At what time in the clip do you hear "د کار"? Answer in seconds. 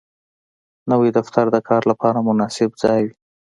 1.51-1.83